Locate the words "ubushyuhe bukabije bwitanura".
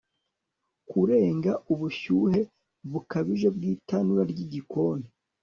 1.73-4.21